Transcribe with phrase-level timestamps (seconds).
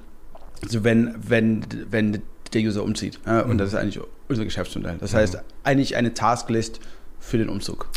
[0.68, 2.22] so wenn, wenn, wenn
[2.54, 3.20] der User umzieht.
[3.26, 3.58] Ja, und mhm.
[3.58, 4.98] das ist eigentlich unser Geschäftsmodell.
[5.00, 6.80] Das heißt, eigentlich eine Tasklist
[7.20, 7.88] für den Umzug.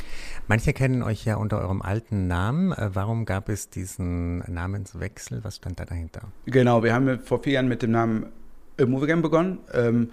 [0.47, 2.73] Manche kennen euch ja unter eurem alten Namen.
[2.73, 5.43] Äh, warum gab es diesen Namenswechsel?
[5.43, 6.23] Was stand da dahinter?
[6.47, 8.27] Genau, wir haben vor vier Jahren mit dem Namen
[8.79, 9.59] Movigan begonnen.
[9.73, 10.11] Ähm,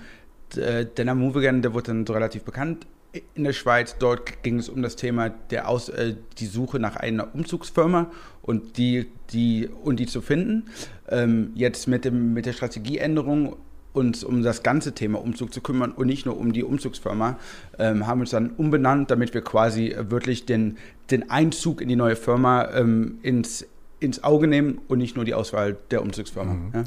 [0.55, 2.86] der Name Movigan, der wurde dann so relativ bekannt
[3.34, 3.95] in der Schweiz.
[3.98, 8.78] Dort ging es um das Thema der Aus, äh, die Suche nach einer Umzugsfirma und
[8.78, 10.70] die, die, und die zu finden.
[11.09, 13.58] Ähm, jetzt mit, dem, mit der Strategieänderung
[13.94, 17.38] uns um das ganze Thema Umzug zu kümmern und nicht nur um die Umzugsfirma,
[17.78, 20.78] ähm, haben uns dann umbenannt, damit wir quasi wirklich den,
[21.09, 23.66] den Einzug in die neue Firma ähm, ins,
[24.00, 26.54] ins Auge nehmen und nicht nur die Auswahl der Umzugsfirma.
[26.54, 26.72] Mhm.
[26.73, 26.84] Ja.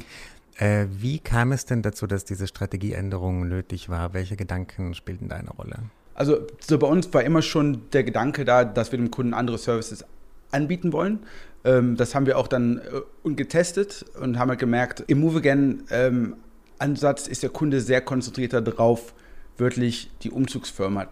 [0.56, 4.14] Äh, wie kam es denn dazu, dass diese Strategieänderung nötig war?
[4.14, 5.78] Welche Gedanken spielten da eine Rolle?
[6.14, 9.58] Also so bei uns war immer schon der Gedanke da, dass wir dem Kunden andere
[9.58, 10.04] Services
[10.50, 11.20] anbieten wollen.
[11.64, 17.32] Ähm, das haben wir auch dann äh, getestet und haben halt gemerkt, im MoveAgain-Ansatz ähm,
[17.32, 19.14] ist der Kunde sehr konzentriert darauf,
[19.56, 21.06] wirklich die Umzugsfirma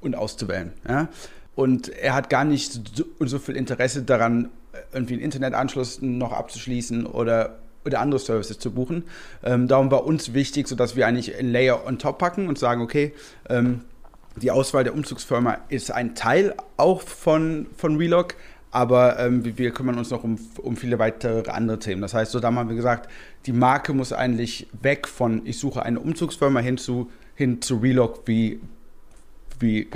[0.00, 0.72] und auszuwählen.
[0.88, 1.08] Ja?
[1.54, 4.50] Und er hat gar nicht so, so, viel Interesse daran,
[4.92, 9.04] irgendwie einen Internetanschluss noch abzuschließen oder, oder andere Services zu buchen.
[9.42, 12.82] Ähm, darum war uns wichtig, sodass wir eigentlich ein Layer on top packen und sagen,
[12.82, 13.14] okay,
[13.48, 13.80] ähm,
[14.36, 18.34] die Auswahl der Umzugsfirma ist ein Teil auch von, von Relock,
[18.70, 22.02] aber ähm, wir kümmern uns noch um, um viele weitere andere Themen.
[22.02, 23.10] Das heißt, so da haben wir gesagt,
[23.46, 28.22] die Marke muss eigentlich weg von ich suche eine Umzugsfirma hin zu, hin zu Relock
[28.26, 28.60] wie,
[29.58, 29.88] wie,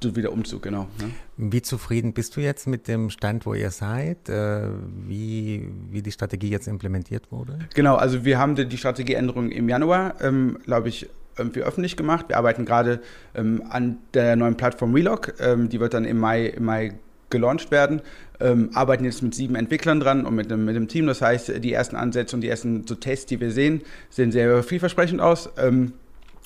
[0.00, 0.86] wie der Umzug, genau.
[1.00, 1.10] Ne?
[1.36, 4.28] Wie zufrieden bist du jetzt mit dem Stand, wo ihr seid?
[4.28, 4.68] Äh,
[5.08, 7.58] wie, wie die Strategie jetzt implementiert wurde?
[7.74, 11.08] Genau, also wir haben die, die Strategieänderung im Januar, ähm, glaube ich,
[11.40, 12.26] irgendwie öffentlich gemacht.
[12.28, 13.00] Wir arbeiten gerade
[13.34, 15.34] ähm, an der neuen Plattform Relock.
[15.40, 16.92] Ähm, die wird dann im Mai, im Mai
[17.30, 18.02] gelauncht werden.
[18.40, 21.06] Ähm, arbeiten jetzt mit sieben Entwicklern dran und mit dem, mit dem Team.
[21.06, 24.62] Das heißt, die ersten Ansätze und die ersten so Tests, die wir sehen, sehen sehr
[24.62, 25.50] vielversprechend aus.
[25.58, 25.92] Ähm,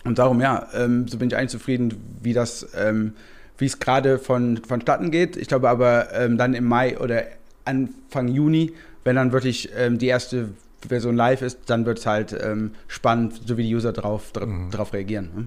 [0.05, 3.13] und darum, ja, ähm, so bin ich eigentlich zufrieden, wie das, ähm,
[3.57, 5.37] wie es gerade von, vonstatten geht.
[5.37, 7.23] Ich glaube aber dann im Mai oder
[7.65, 8.73] Anfang Juni,
[9.05, 10.49] wenn dann wirklich die erste
[10.89, 14.47] Version live ist, dann wird es halt ähm, spannend, so wie die User darauf dra
[14.47, 14.71] mhm.
[14.71, 15.31] drauf reagieren.
[15.35, 15.47] Ne?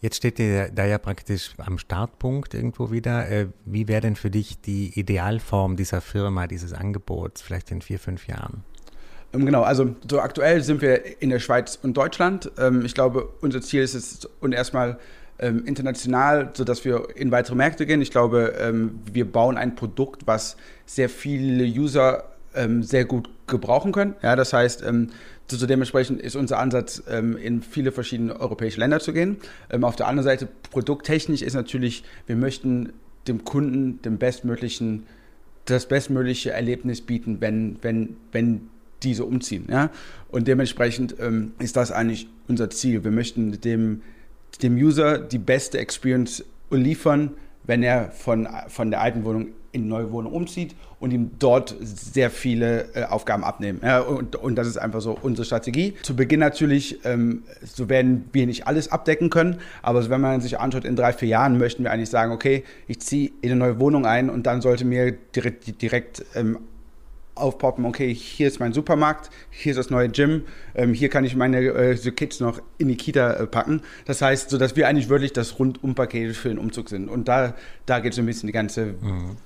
[0.00, 3.28] Jetzt steht ihr da ja praktisch am Startpunkt irgendwo wieder.
[3.28, 7.98] Äh, wie wäre denn für dich die Idealform dieser Firma, dieses Angebots, vielleicht in vier,
[7.98, 8.62] fünf Jahren?
[9.32, 12.50] Ähm, genau, also so aktuell sind wir in der Schweiz und Deutschland.
[12.58, 14.98] Ähm, ich glaube, unser Ziel ist es und erstmal
[15.40, 18.00] ähm, international, sodass wir in weitere Märkte gehen.
[18.00, 20.56] Ich glaube, ähm, wir bauen ein Produkt, was
[20.86, 22.24] sehr viele User
[22.58, 24.14] ähm, sehr gut gebrauchen können.
[24.22, 25.08] Ja, das heißt, ähm,
[25.50, 29.38] so dementsprechend ist unser Ansatz, ähm, in viele verschiedene europäische Länder zu gehen.
[29.70, 32.92] Ähm, auf der anderen Seite, produkttechnisch ist natürlich, wir möchten
[33.26, 35.04] dem Kunden dem bestmöglichen,
[35.64, 38.68] das bestmögliche Erlebnis bieten, wenn, wenn, wenn
[39.02, 39.66] diese umziehen.
[39.70, 39.90] Ja?
[40.30, 43.04] Und dementsprechend ähm, ist das eigentlich unser Ziel.
[43.04, 44.02] Wir möchten dem,
[44.62, 47.32] dem User die beste Experience liefern,
[47.64, 51.74] wenn er von, von der alten Wohnung in die neue Wohnung umzieht und ihm dort
[51.80, 53.80] sehr viele äh, Aufgaben abnehmen.
[53.82, 55.94] Ja, und, und das ist einfach so unsere Strategie.
[56.02, 60.58] Zu Beginn natürlich, ähm, so werden wir nicht alles abdecken können, aber wenn man sich
[60.58, 63.80] anschaut, in drei, vier Jahren möchten wir eigentlich sagen, okay, ich ziehe in eine neue
[63.80, 66.58] Wohnung ein und dann sollte mir direkt, direkt ähm,
[67.38, 70.42] aufpoppen, okay, hier ist mein Supermarkt, hier ist das neue Gym,
[70.74, 73.82] ähm, hier kann ich meine äh, so Kids noch in die Kita äh, packen.
[74.04, 77.08] Das heißt, so dass wir eigentlich wirklich das Rundumpaket für den Umzug sind.
[77.08, 77.54] Und da,
[77.86, 79.36] da geht so ein bisschen die ganze mhm.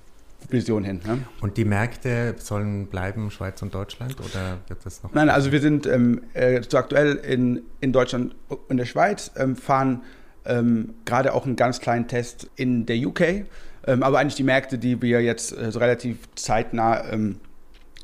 [0.51, 1.01] Vision hin.
[1.07, 1.19] Ne?
[1.41, 5.13] Und die Märkte sollen bleiben Schweiz und Deutschland oder wird das noch?
[5.13, 9.57] Nein, also wir sind ähm, äh, so aktuell in, in Deutschland und der Schweiz, ähm,
[9.57, 10.03] fahren
[10.45, 13.45] ähm, gerade auch einen ganz kleinen Test in der UK,
[13.87, 17.05] ähm, aber eigentlich die Märkte, die wir jetzt äh, so relativ zeitnah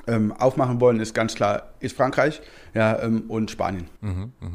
[0.06, 2.40] ähm, aufmachen wollen, ist ganz klar, ist Frankreich
[2.74, 3.88] ja, ähm, und Spanien.
[4.00, 4.50] Mhm, mh.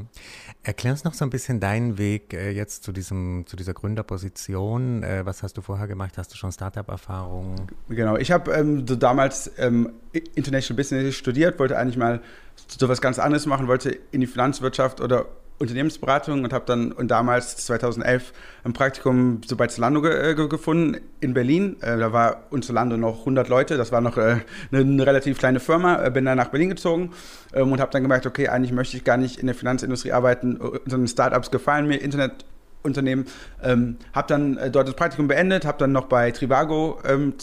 [0.64, 5.04] Erklär uns noch so ein bisschen deinen Weg äh, jetzt zu, diesem, zu dieser Gründerposition.
[5.04, 6.18] Äh, was hast du vorher gemacht?
[6.18, 7.68] Hast du schon Startup-Erfahrungen?
[7.90, 9.92] Genau, ich habe ähm, so damals ähm,
[10.36, 12.22] International Business studiert, wollte eigentlich mal
[12.68, 15.26] so was ganz anderes machen, wollte in die Finanzwirtschaft oder
[15.64, 18.34] Unternehmensberatung und habe dann und damals 2011
[18.64, 21.78] ein Praktikum so bei Zalando ge, äh, gefunden in Berlin.
[21.82, 24.38] Äh, da war uns Zalando noch 100 Leute, das war noch äh,
[24.72, 26.04] eine, eine, relativ kleine Firma.
[26.04, 27.12] Äh, bin dann nach Berlin gezogen
[27.54, 30.60] ähm, und habe dann gemerkt, okay, eigentlich möchte ich gar nicht in der Finanzindustrie arbeiten,
[30.86, 33.26] sondern Startups gefallen mir, Internetunternehmen.
[33.64, 37.34] Ähm, habe dann äh, dort das Praktikum beendet, habe dann noch bei Trivago ähm,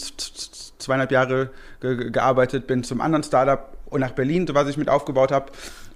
[0.77, 1.49] zweieinhalb Jahre
[1.81, 5.51] ge gearbeitet, bin zum anderen Startup und nach Berlin, was ich mit aufgebaut habe.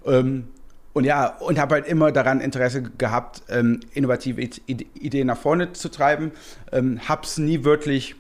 [0.06, 0.48] Ähm,
[0.96, 5.90] und ja, und habe halt immer daran Interesse gehabt, ähm, innovative Ideen nach vorne zu
[5.90, 6.32] treiben.
[6.72, 8.16] Ähm, hab's nie wirklich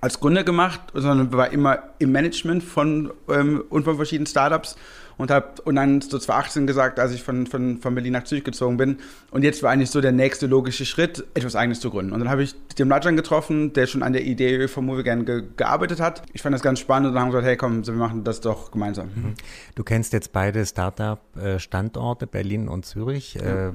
[0.00, 4.76] als Gründer gemacht, sondern war immer im Management von ähm, und von verschiedenen Startups
[5.20, 8.42] und habe und dann so 2018 gesagt, als ich von, von, von Berlin nach Zürich
[8.42, 8.96] gezogen bin.
[9.30, 12.12] Und jetzt war eigentlich so der nächste logische Schritt, etwas Eigenes zu gründen.
[12.12, 15.44] Und dann habe ich den Lajan getroffen, der schon an der Idee von Movigan ge
[15.56, 16.22] gearbeitet hat.
[16.32, 18.40] Ich fand das ganz spannend und dann haben wir gesagt, hey komm, wir machen das
[18.40, 19.08] doch gemeinsam.
[19.14, 19.34] Mhm.
[19.74, 23.34] Du kennst jetzt beide Startup-Standorte, Berlin und Zürich.
[23.34, 23.68] Ja.
[23.68, 23.72] Äh,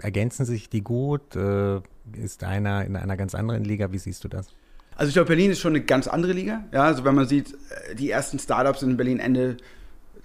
[0.00, 1.34] ergänzen sich die gut?
[1.34, 1.80] Äh,
[2.12, 3.92] ist einer in einer ganz anderen Liga?
[3.92, 4.48] Wie siehst du das?
[4.96, 6.64] Also ich glaube, Berlin ist schon eine ganz andere Liga.
[6.72, 9.56] Ja, also wenn man sieht, äh, die ersten Startups sind in Berlin Ende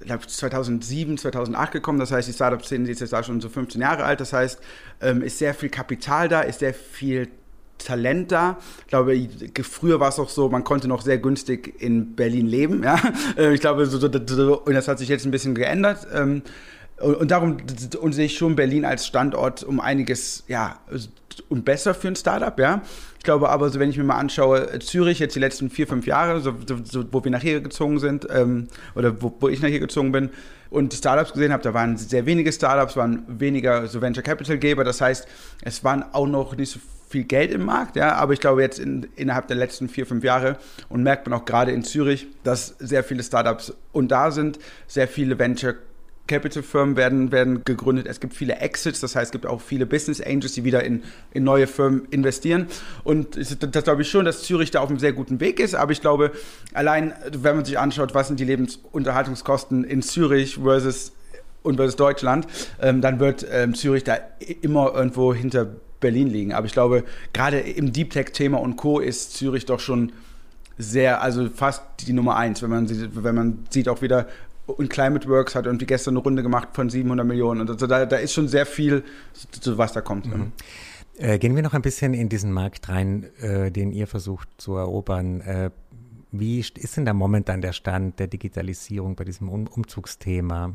[0.06, 2.00] glaube 2007, 2008 gekommen.
[2.00, 4.20] Das heißt, die Startup-Szene ist jetzt da schon so 15 Jahre alt.
[4.20, 4.60] Das heißt,
[5.02, 7.30] ähm, ist sehr viel Kapital da, ist sehr viel
[7.78, 8.58] Talent da.
[8.82, 9.16] Ich glaube,
[9.64, 12.84] früher war es auch so, man konnte noch sehr günstig in Berlin leben.
[12.84, 13.00] Ja?
[13.38, 16.08] Äh, ich glaube, so, so, und das hat sich jetzt ein bisschen geändert.
[16.14, 16.42] Ähm,
[17.00, 17.58] und darum
[18.02, 20.80] und sehe ich schon Berlin als Standort um einiges ja,
[21.50, 22.82] und besser für ein Startup, ja.
[23.18, 26.06] Ich glaube aber, so wenn ich mir mal anschaue, Zürich jetzt die letzten vier, fünf
[26.06, 26.54] Jahre, so,
[26.84, 30.12] so, wo wir nach hier gezogen sind, ähm, oder wo, wo, ich nach hier gezogen
[30.12, 30.30] bin
[30.70, 34.84] und Startups gesehen habe, da waren sehr wenige Startups, waren weniger so Venture Capital Geber.
[34.84, 35.28] Das heißt,
[35.62, 36.80] es waren auch noch nicht so
[37.10, 40.24] viel Geld im Markt, ja, aber ich glaube jetzt in, innerhalb der letzten vier, fünf
[40.24, 40.58] Jahre
[40.90, 45.08] und merkt man auch gerade in Zürich, dass sehr viele Startups und da sind, sehr
[45.08, 45.76] viele Venture
[46.28, 48.08] Capital-Firmen werden, werden gegründet.
[48.08, 51.04] Es gibt viele Exits, das heißt, es gibt auch viele Business Angels, die wieder in,
[51.32, 52.68] in neue Firmen investieren.
[53.04, 55.76] Und das glaube ich schon, dass Zürich da auf einem sehr guten Weg ist.
[55.76, 56.32] Aber ich glaube,
[56.74, 61.14] allein, wenn man sich anschaut, was sind die Lebensunterhaltungskosten in Zürich versus
[61.64, 62.48] und versus Deutschland,
[62.82, 64.18] ähm, dann wird ähm, Zürich da
[64.62, 65.68] immer irgendwo hinter
[66.00, 66.54] Berlin liegen.
[66.54, 67.04] Aber ich glaube,
[67.34, 69.00] gerade im Deep Tech-Thema und Co.
[69.00, 70.12] ist Zürich doch schon
[70.78, 74.28] sehr, also fast die Nummer eins, wenn man, wenn man sieht auch wieder,
[74.68, 77.62] und Climate Works hat irgendwie gestern eine Runde gemacht von 700 Millionen.
[77.62, 79.04] Und also da, da ist schon sehr viel,
[79.66, 80.28] was da kommt.
[80.28, 80.52] Mhm.
[81.18, 84.76] Äh, gehen wir noch ein bisschen in diesen Markt rein, äh, den ihr versucht zu
[84.76, 85.42] erobern.
[85.42, 85.72] Äh,
[86.32, 90.74] wie ist denn da momentan der Stand der Digitalisierung bei diesem um Umzugsthema?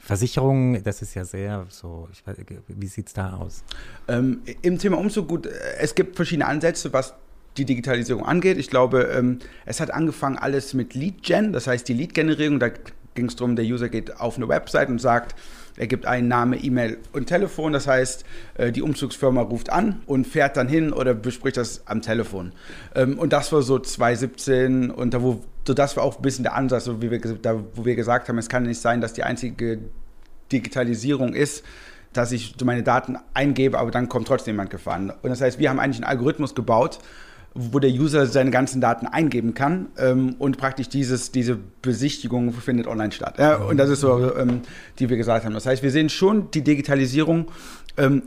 [0.00, 2.36] Versicherungen, das ist ja sehr so, weiß,
[2.68, 3.64] wie sieht es da aus?
[4.06, 7.14] Ähm, Im Thema Umzug, gut, es gibt verschiedene Ansätze, was
[7.56, 8.58] die Digitalisierung angeht.
[8.58, 12.70] Ich glaube, ähm, es hat angefangen alles mit Lead-Gen, das heißt die Lead-Generierung, da
[13.14, 15.34] ging es darum, der User geht auf eine Website und sagt,
[15.76, 17.72] er gibt einen Namen, E-Mail und Telefon.
[17.72, 22.02] Das heißt, äh, die Umzugsfirma ruft an und fährt dann hin oder bespricht das am
[22.02, 22.52] Telefon.
[22.94, 26.42] Ähm, und das war so 2017 und da, wo, so das war auch ein bisschen
[26.42, 29.12] der Ansatz, so wie wir, da, wo wir gesagt haben, es kann nicht sein, dass
[29.12, 29.78] die einzige
[30.50, 31.64] Digitalisierung ist,
[32.12, 35.10] dass ich meine Daten eingebe, aber dann kommt trotzdem jemand gefahren.
[35.22, 36.98] Und das heißt, wir haben eigentlich einen Algorithmus gebaut,
[37.54, 42.86] wo der User seine ganzen Daten eingeben kann ähm, und praktisch dieses, diese Besichtigung findet
[42.86, 43.34] online statt.
[43.38, 44.62] Ja, und das ist so, ähm,
[44.98, 45.54] die wir gesagt haben.
[45.54, 47.50] Das heißt, wir sehen schon, die Digitalisierung
[47.96, 48.22] ähm,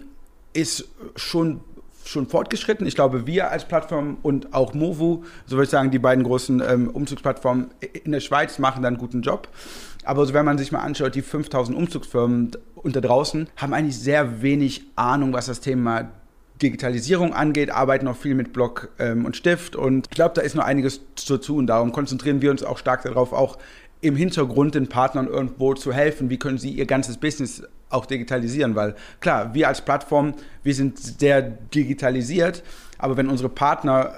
[0.53, 1.62] ist schon
[2.08, 2.86] schon fortgeschritten.
[2.86, 6.62] Ich glaube, wir als Plattform und auch Movu, so würde ich sagen, die beiden großen
[6.62, 7.72] ähm, Umzugsplattformen
[8.03, 9.48] in der Schweiz machen da einen guten Job.
[10.03, 14.44] Aber so, wenn man sich mal anschaut, die 5000 Umzugsfirmen unter draußen haben eigentlich sehr
[14.44, 16.12] wenig Ahnung, was das Thema
[16.62, 20.55] Digitalisierung angeht, arbeiten auch viel mit Block ähm, und Stift und ich glaube, da ist
[20.55, 21.67] noch einiges zu tun.
[21.67, 23.57] Darum konzentrieren wir uns auch stark darauf, auch
[24.01, 26.29] im Hintergrund den Partnern irgendwo zu helfen.
[26.29, 28.75] Wie können sie ihr ganzes Business auch digitalisieren?
[28.75, 30.33] Weil klar, wir als Plattform,
[30.63, 32.63] wir sind sehr digitalisiert,
[32.97, 34.13] aber wenn unsere Partner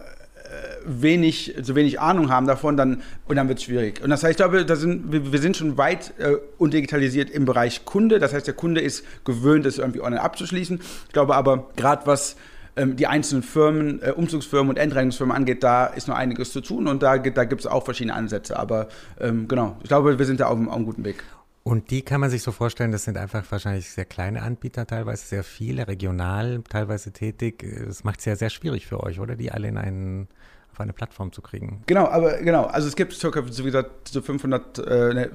[0.86, 4.01] wenig, so wenig Ahnung haben davon, dann, und dann wird es schwierig.
[4.04, 7.46] Und das heißt, ich glaube, da sind, wir, wir sind schon weit äh, undigitalisiert im
[7.46, 8.20] Bereich Kunde.
[8.20, 10.80] Das heißt, der Kunde ist gewöhnt, das irgendwie online abzuschließen.
[11.08, 12.38] Ich glaube aber, gerade was
[12.77, 16.88] ähm, die einzelnen Firmen, äh, Umzugsfirmen und Endrechnungsfirmen angeht, da ist noch einiges zu tun
[16.88, 18.58] und da, da gibt es auch verschiedene Ansätze.
[18.58, 18.88] Aber
[19.20, 21.24] ähm, genau, ich glaube, wir sind da auf, auf einem guten Weg.
[21.68, 25.26] Und die kann man sich so vorstellen, das sind einfach wahrscheinlich sehr kleine Anbieter, teilweise
[25.26, 27.66] sehr viele, regional teilweise tätig.
[27.86, 29.36] Das macht es ja sehr schwierig für euch, oder?
[29.36, 30.30] Die alle in einen
[30.72, 31.84] auf eine Plattform zu kriegen.
[31.88, 35.32] Genau, aber genau, also es gibt circa, wie gesagt, so 500, äh, ne,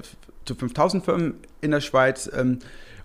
[0.47, 2.27] so 5000 Firmen in der Schweiz.
[2.35, 2.57] Ähm,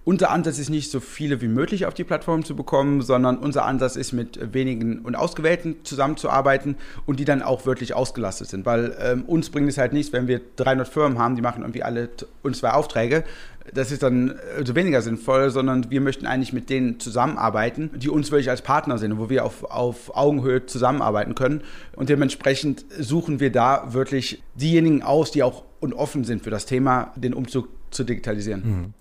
[0.04, 3.64] unser Ansatz ist nicht so viele wie möglich auf die Plattform zu bekommen, sondern unser
[3.64, 8.64] Ansatz ist mit wenigen und Ausgewählten zusammenzuarbeiten und die dann auch wirklich ausgelastet sind.
[8.64, 11.82] Weil ähm, uns bringt es halt nichts, wenn wir 300 Firmen haben, die machen irgendwie
[11.82, 12.08] alle
[12.42, 13.24] uns zwei Aufträge.
[13.74, 18.30] Das ist dann also weniger sinnvoll, sondern wir möchten eigentlich mit denen zusammenarbeiten, die uns
[18.30, 21.62] wirklich als Partner sind, wo wir auf, auf Augenhöhe zusammenarbeiten können.
[21.94, 26.66] Und dementsprechend suchen wir da wirklich diejenigen aus, die auch und offen sind für das
[26.66, 28.62] Thema, den Umzug zu digitalisieren.
[28.64, 28.94] Mhm.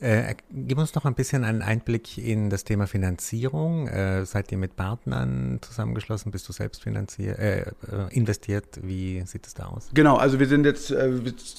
[0.00, 3.88] Äh, gib uns noch ein bisschen einen Einblick in das Thema Finanzierung.
[3.88, 6.30] Äh, seid ihr mit Partnern zusammengeschlossen?
[6.30, 7.64] Bist du selbst finanziert, äh, äh,
[8.10, 8.78] investiert?
[8.82, 9.90] Wie sieht es da aus?
[9.94, 11.10] Genau, also wir sind jetzt äh,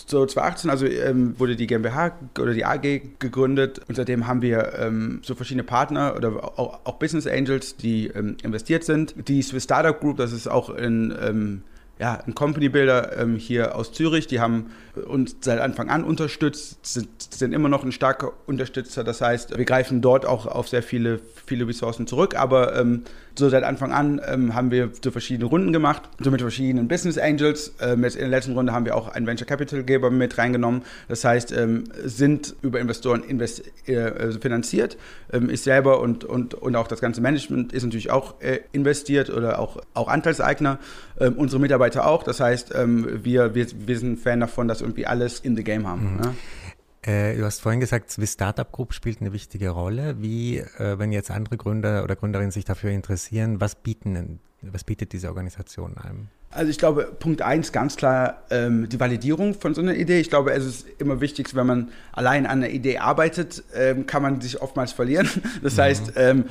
[0.07, 4.73] so 2018, also ähm, wurde die GmbH oder die AG gegründet und seitdem haben wir
[4.79, 9.15] ähm, so verschiedene Partner oder auch, auch Business Angels, die ähm, investiert sind.
[9.27, 11.63] Die Swiss Startup Group, das ist auch in ähm,
[11.99, 14.71] ja, ein Company Builder ähm, hier aus Zürich, die haben
[15.05, 19.03] uns seit Anfang an unterstützt, sind, sind immer noch ein starker Unterstützer.
[19.03, 23.03] Das heißt, wir greifen dort auch auf sehr viele, viele Ressourcen zurück, aber ähm,
[23.39, 27.17] so seit Anfang an ähm, haben wir so verschiedene Runden gemacht, so mit verschiedenen Business
[27.17, 27.73] Angels.
[27.81, 30.83] Ähm, jetzt in der letzten Runde haben wir auch einen Venture Capital Geber mit reingenommen.
[31.07, 34.97] Das heißt, ähm, sind über Investoren invest äh, also finanziert.
[35.33, 39.29] Ähm, ich selber und, und, und auch das ganze Management ist natürlich auch äh, investiert
[39.29, 40.77] oder auch, auch Anteilseigner.
[41.19, 42.23] Ähm, unsere Mitarbeiter auch.
[42.23, 45.63] Das heißt, ähm, wir, wir, wir sind Fan davon, dass wir irgendwie alles in the
[45.63, 46.15] game haben.
[46.15, 46.23] Mhm.
[46.23, 46.33] Ja?
[47.01, 50.15] Äh, du hast vorhin gesagt, Swiss Startup Group spielt eine wichtige Rolle.
[50.19, 55.13] Wie, äh, wenn jetzt andere Gründer oder Gründerinnen sich dafür interessieren, was bieten, was bietet
[55.13, 56.27] diese Organisation einem?
[56.51, 60.19] Also ich glaube, Punkt eins ganz klar ähm, die Validierung von so einer Idee.
[60.19, 64.23] Ich glaube, es ist immer wichtig, wenn man allein an einer Idee arbeitet, ähm, kann
[64.23, 65.29] man sich oftmals verlieren.
[65.61, 65.81] Das mhm.
[65.81, 66.45] heißt, ähm,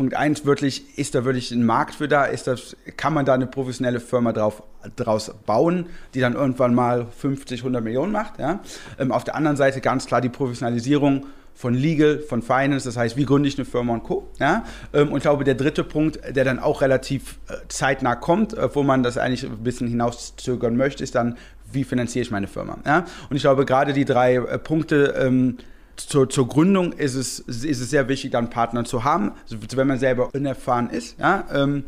[0.00, 2.24] Punkt eins wirklich, ist da wirklich ein Markt für da?
[2.24, 4.62] Ist das, kann man da eine professionelle Firma drauf,
[4.96, 8.38] draus bauen, die dann irgendwann mal 50, 100 Millionen macht?
[8.38, 8.60] Ja?
[8.98, 13.18] Ähm, auf der anderen Seite ganz klar die Professionalisierung von Legal, von Finance, das heißt,
[13.18, 14.26] wie gründe ich eine Firma und Co.
[14.38, 14.64] Ja?
[14.94, 18.74] Ähm, und ich glaube, der dritte Punkt, der dann auch relativ äh, zeitnah kommt, äh,
[18.74, 21.36] wo man das eigentlich ein bisschen hinauszögern möchte, ist dann,
[21.70, 22.78] wie finanziere ich meine Firma?
[22.86, 23.04] Ja?
[23.28, 25.58] Und ich glaube, gerade die drei äh, Punkte, ähm,
[25.96, 29.86] zur, zur, Gründung ist es, ist es sehr wichtig, dann einen Partner zu haben, wenn
[29.86, 31.18] man selber unerfahren ist.
[31.18, 31.84] Ja, ähm,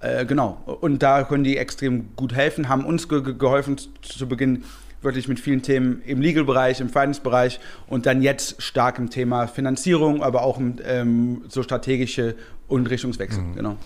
[0.00, 0.60] äh, genau.
[0.80, 4.64] Und da können die extrem gut helfen, haben uns ge geholfen zu Beginn
[5.02, 10.22] wirklich mit vielen Themen im Legal-Bereich, im Finance-Bereich und dann jetzt stark im Thema Finanzierung,
[10.22, 12.34] aber auch ähm, so strategische
[12.68, 13.42] und Richtungswechsel.
[13.42, 13.54] Mhm.
[13.54, 13.76] Genau.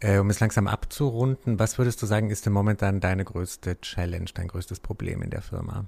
[0.00, 4.30] Äh, um es langsam abzurunden, was würdest du sagen, ist denn momentan deine größte Challenge,
[4.32, 5.86] dein größtes Problem in der Firma?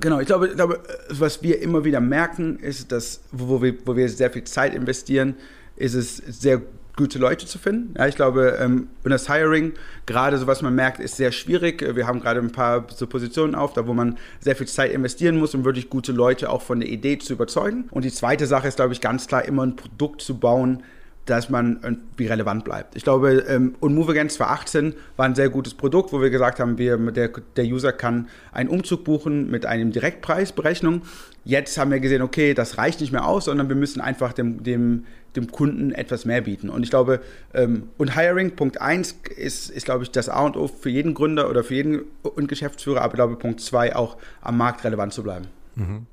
[0.00, 3.96] Genau, ich glaube, ich glaube, was wir immer wieder merken, ist, dass, wo wir, wo
[3.96, 5.36] wir sehr viel Zeit investieren,
[5.76, 6.62] ist es sehr
[6.96, 7.94] gute Leute zu finden.
[7.98, 9.72] Ja, ich glaube, ähm, das Hiring,
[10.06, 11.84] gerade so was man merkt, ist sehr schwierig.
[11.94, 15.38] Wir haben gerade ein paar so Positionen auf, da wo man sehr viel Zeit investieren
[15.38, 17.88] muss, um wirklich gute Leute auch von der Idee zu überzeugen.
[17.90, 20.82] Und die zweite Sache ist, glaube ich, ganz klar, immer ein Produkt zu bauen,
[21.26, 22.96] dass man irgendwie relevant bleibt.
[22.96, 26.78] Ich glaube, ähm, und Move 2018 war ein sehr gutes Produkt, wo wir gesagt haben,
[26.78, 31.02] wir, der, der User kann einen Umzug buchen mit einem Direktpreisberechnung.
[31.44, 34.62] Jetzt haben wir gesehen, okay, das reicht nicht mehr aus, sondern wir müssen einfach dem,
[34.62, 35.04] dem,
[35.36, 36.68] dem Kunden etwas mehr bieten.
[36.68, 37.20] Und ich glaube,
[37.54, 41.14] ähm, und Hiring, Punkt 1 ist, ist, glaube ich, das A und O für jeden
[41.14, 45.12] Gründer oder für jeden und Geschäftsführer, aber ich glaube, Punkt 2 auch am Markt relevant
[45.12, 45.46] zu bleiben.
[45.74, 46.06] Mhm.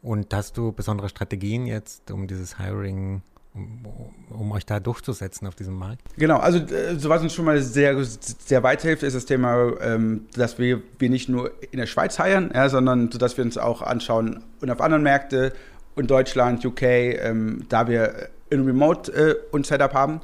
[0.00, 3.22] Und hast du besondere Strategien jetzt, um dieses Hiring
[3.54, 6.02] um, euch da durchzusetzen auf diesem Markt?
[6.16, 10.26] Genau, also äh, so was uns schon mal sehr, sehr weiterhilft, ist das Thema, ähm,
[10.34, 13.82] dass wir, wir nicht nur in der Schweiz heiern, ja, sondern dass wir uns auch
[13.82, 15.50] anschauen und auf anderen Märkten
[15.96, 20.20] in Deutschland, UK, ähm, da wir in Remote äh, und Setup haben.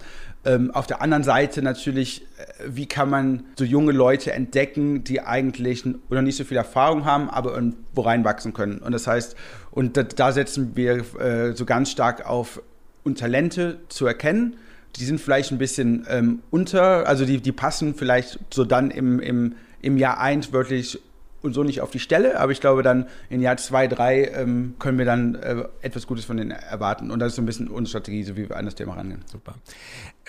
[0.46, 5.22] Ähm, auf der anderen Seite natürlich, äh, wie kann man so junge Leute entdecken, die
[5.22, 7.60] eigentlich oder nicht so viel Erfahrung haben, aber
[7.94, 8.78] wo reinwachsen können.
[8.78, 9.36] Und das heißt,
[9.70, 12.60] und da, da setzen wir äh, so ganz stark auf
[13.04, 14.56] und Talente zu erkennen.
[14.96, 19.20] Die sind vielleicht ein bisschen ähm, unter, also die, die passen vielleicht so dann im,
[19.20, 21.00] im, im Jahr 1 wirklich
[21.44, 24.74] und so nicht auf die Stelle, aber ich glaube dann in Jahr 2, 3 ähm,
[24.78, 27.10] können wir dann äh, etwas Gutes von denen erwarten.
[27.10, 29.22] Und das ist so ein bisschen unsere Strategie, so wie wir an das Thema rangehen.
[29.30, 29.54] Super.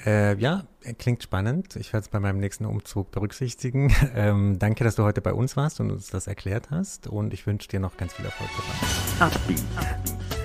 [0.05, 0.65] Äh, ja,
[0.99, 1.77] klingt spannend.
[1.77, 3.93] Ich werde es bei meinem nächsten Umzug berücksichtigen.
[4.15, 7.07] Ähm, danke, dass du heute bei uns warst und uns das erklärt hast.
[7.07, 8.49] Und ich wünsche dir noch ganz viel Erfolg
[9.19, 9.31] dabei.
[9.31, 10.44] Upbeat.